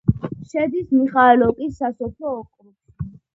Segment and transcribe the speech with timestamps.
[0.53, 3.15] შედის მიხაილოვკის სასოფლო ოკრუგში.